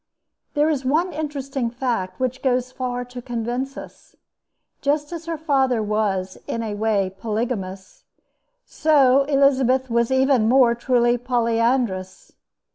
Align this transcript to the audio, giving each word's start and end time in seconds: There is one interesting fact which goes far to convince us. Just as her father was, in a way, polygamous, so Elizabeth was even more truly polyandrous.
There 0.55 0.67
is 0.67 0.83
one 0.83 1.13
interesting 1.13 1.69
fact 1.69 2.19
which 2.19 2.41
goes 2.41 2.71
far 2.71 3.05
to 3.05 3.21
convince 3.21 3.77
us. 3.77 4.15
Just 4.81 5.11
as 5.11 5.27
her 5.27 5.37
father 5.37 5.83
was, 5.83 6.39
in 6.47 6.63
a 6.63 6.73
way, 6.73 7.13
polygamous, 7.19 8.03
so 8.65 9.25
Elizabeth 9.25 9.91
was 9.91 10.09
even 10.09 10.49
more 10.49 10.73
truly 10.73 11.19
polyandrous. 11.19 12.31